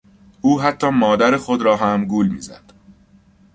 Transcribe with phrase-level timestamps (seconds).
[0.41, 2.73] او حتی مادر خود را هم گول میزد.